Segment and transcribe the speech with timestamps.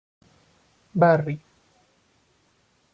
[0.99, 1.39] Barrie.